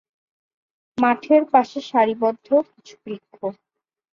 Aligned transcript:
মাঠের 0.97 1.43
পাশে 1.51 1.79
সারি 1.89 2.13
বদ্ধ 2.21 2.47
কিছু 2.71 2.95
বৃক্ষ। 3.03 3.35